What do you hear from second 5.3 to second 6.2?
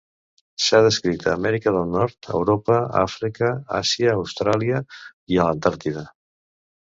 i a l'Antàrtida.